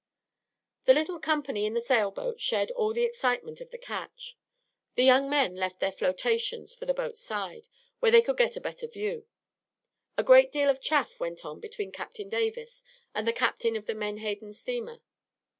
[0.85, 4.35] The little company in the sail boat shared all the excitement of the catch.
[4.95, 7.67] The young men left their flirtations for the boat's side,
[7.99, 9.27] where they could get a better view.
[10.17, 12.83] A great deal of chaff went on between Captain Davis
[13.13, 15.01] and the captain of the menhaden steamer.